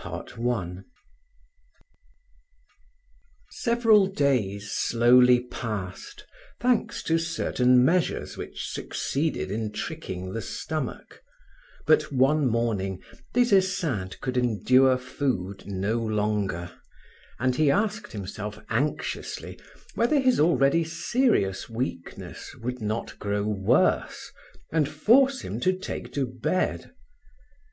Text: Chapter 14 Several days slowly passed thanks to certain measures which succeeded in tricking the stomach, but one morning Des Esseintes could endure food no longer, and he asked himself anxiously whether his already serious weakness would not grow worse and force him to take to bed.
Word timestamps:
Chapter 0.00 0.36
14 0.36 0.84
Several 3.50 4.06
days 4.06 4.70
slowly 4.70 5.40
passed 5.48 6.26
thanks 6.60 7.02
to 7.02 7.18
certain 7.18 7.84
measures 7.84 8.36
which 8.36 8.70
succeeded 8.72 9.50
in 9.50 9.72
tricking 9.72 10.32
the 10.32 10.42
stomach, 10.42 11.20
but 11.88 12.12
one 12.12 12.46
morning 12.46 13.02
Des 13.34 13.52
Esseintes 13.56 14.14
could 14.20 14.36
endure 14.36 14.96
food 14.96 15.66
no 15.66 15.96
longer, 15.98 16.70
and 17.40 17.56
he 17.56 17.68
asked 17.68 18.12
himself 18.12 18.60
anxiously 18.68 19.58
whether 19.96 20.20
his 20.20 20.38
already 20.38 20.84
serious 20.84 21.68
weakness 21.68 22.54
would 22.60 22.80
not 22.80 23.18
grow 23.18 23.42
worse 23.42 24.30
and 24.70 24.88
force 24.88 25.40
him 25.40 25.58
to 25.58 25.76
take 25.76 26.12
to 26.12 26.28
bed. 26.28 26.92